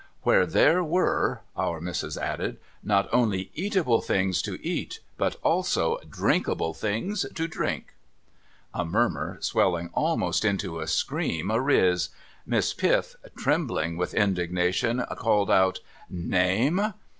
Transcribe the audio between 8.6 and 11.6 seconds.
A murmur, swelling almost into a scream,